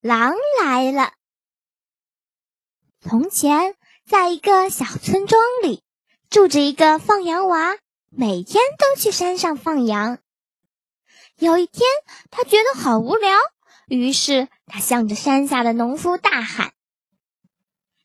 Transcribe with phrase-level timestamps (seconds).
[0.00, 1.12] 狼来了。
[3.02, 3.74] 从前，
[4.08, 5.82] 在一个小村庄里，
[6.30, 7.76] 住着一个放羊娃，
[8.08, 10.18] 每天都去山上放羊。
[11.36, 11.86] 有一天，
[12.30, 13.36] 他觉得好无聊，
[13.88, 16.72] 于是他向着山下的农夫大喊：“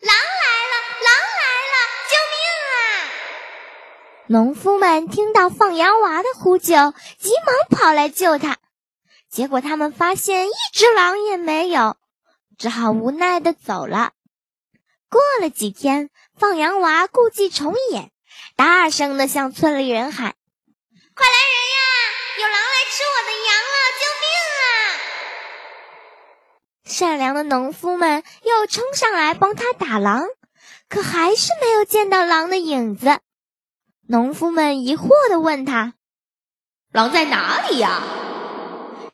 [0.00, 0.74] 狼来了！
[1.04, 1.76] 狼来了！
[2.08, 2.40] 救命
[2.70, 2.74] 啊！”
[4.28, 8.56] 农夫们听到放羊娃的呼救，急忙跑来救他。
[9.32, 11.96] 结果他们发现一只狼也没有，
[12.58, 14.12] 只好无奈的走了。
[15.08, 18.12] 过了几天，放羊娃故伎重演，
[18.56, 20.34] 大声的向村里人喊
[21.16, 21.80] ：“快来人呀！
[22.40, 23.74] 有狼来吃我的羊了！
[23.98, 24.28] 救命
[24.60, 24.62] 啊！”
[26.84, 30.26] 善良的农夫们又冲上来帮他打狼，
[30.90, 33.18] 可还是没有见到狼的影子。
[34.06, 35.94] 农夫们疑惑的问他
[36.92, 38.02] ：“狼在哪里呀？”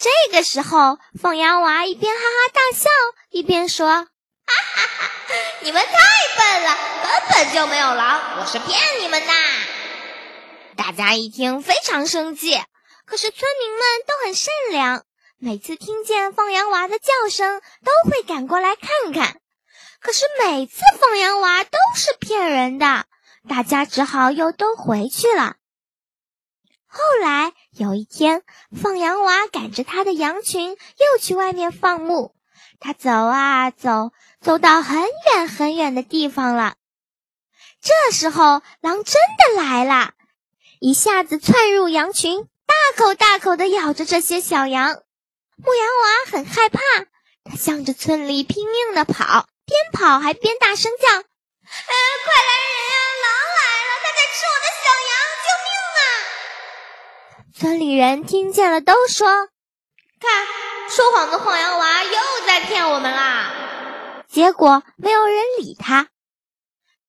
[0.00, 2.88] 这个时候，放羊娃一边哈哈大笑，
[3.28, 4.06] 一边说：“哈
[4.46, 5.10] 哈哈，
[5.60, 5.92] 你们太
[6.38, 9.32] 笨了，根本就没有狼，我是骗你们的。”
[10.74, 12.58] 大家一听非常生气，
[13.04, 15.04] 可是村民们都很善良，
[15.36, 19.38] 每次听见放羊娃的叫声，都会赶过来看看。
[20.00, 23.04] 可是每次放羊娃都是骗人的，
[23.46, 25.56] 大家只好又都回去了。
[26.92, 28.42] 后来有一天，
[28.76, 32.34] 放羊娃赶着他的羊群又去外面放牧。
[32.80, 34.10] 他走啊走，
[34.40, 36.74] 走到很远很远的地方了。
[37.80, 40.14] 这时候，狼真的来了，
[40.80, 44.88] 一下子窜入羊群，大口大口的咬着这些小羊。
[45.56, 46.80] 牧羊娃很害怕，
[47.44, 51.22] 他向着村里拼命的跑，边跑还边大声叫：“呃，
[57.60, 59.28] 村里人听见了，都说
[60.18, 60.46] ：“看，
[60.88, 62.10] 说谎的放羊娃又
[62.46, 63.52] 在骗我们啦！”
[64.32, 66.08] 结果没有人理他。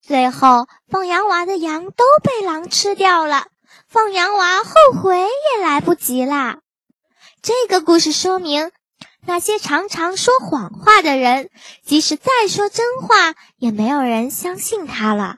[0.02, 3.46] 最后，放羊娃的羊都被狼吃掉了。
[3.88, 6.58] 放羊娃后悔也来不及啦。
[7.42, 8.74] 这个故事说明，
[9.26, 11.50] 那些常常说谎话的人，
[11.86, 15.38] 即使再说真话，也没有人相信他了。